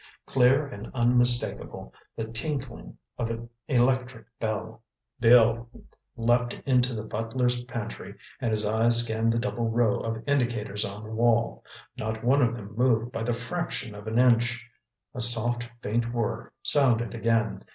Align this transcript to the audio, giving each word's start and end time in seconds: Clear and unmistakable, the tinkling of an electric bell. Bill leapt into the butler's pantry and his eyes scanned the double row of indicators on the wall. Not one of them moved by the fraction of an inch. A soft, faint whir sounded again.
Clear 0.25 0.65
and 0.65 0.89
unmistakable, 0.95 1.93
the 2.15 2.23
tinkling 2.23 2.97
of 3.19 3.29
an 3.29 3.47
electric 3.67 4.25
bell. 4.39 4.81
Bill 5.19 5.69
leapt 6.17 6.55
into 6.65 6.95
the 6.95 7.03
butler's 7.03 7.63
pantry 7.65 8.15
and 8.39 8.49
his 8.49 8.65
eyes 8.65 8.97
scanned 9.05 9.31
the 9.31 9.37
double 9.37 9.69
row 9.69 9.99
of 9.99 10.27
indicators 10.27 10.85
on 10.85 11.03
the 11.03 11.11
wall. 11.11 11.63
Not 11.97 12.23
one 12.23 12.41
of 12.41 12.55
them 12.55 12.73
moved 12.75 13.11
by 13.11 13.21
the 13.21 13.33
fraction 13.33 13.93
of 13.93 14.07
an 14.07 14.17
inch. 14.17 14.67
A 15.13 15.21
soft, 15.21 15.69
faint 15.83 16.11
whir 16.15 16.51
sounded 16.63 17.13
again. 17.13 17.63